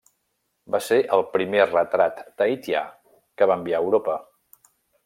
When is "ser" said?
0.85-0.97